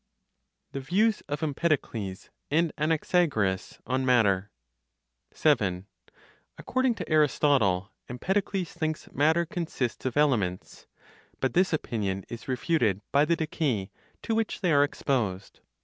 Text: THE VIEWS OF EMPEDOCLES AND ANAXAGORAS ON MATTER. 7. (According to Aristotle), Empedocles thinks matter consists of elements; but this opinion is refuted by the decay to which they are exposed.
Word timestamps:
THE 0.71 0.79
VIEWS 0.79 1.21
OF 1.29 1.43
EMPEDOCLES 1.43 2.31
AND 2.49 2.71
ANAXAGORAS 2.75 3.81
ON 3.85 4.03
MATTER. 4.03 4.49
7. 5.31 5.85
(According 6.57 6.95
to 6.95 7.07
Aristotle), 7.07 7.91
Empedocles 8.09 8.73
thinks 8.73 9.11
matter 9.11 9.45
consists 9.45 10.03
of 10.07 10.17
elements; 10.17 10.87
but 11.39 11.53
this 11.53 11.71
opinion 11.71 12.25
is 12.29 12.47
refuted 12.47 13.01
by 13.11 13.25
the 13.25 13.35
decay 13.35 13.91
to 14.23 14.33
which 14.33 14.61
they 14.61 14.73
are 14.73 14.83
exposed. 14.83 15.59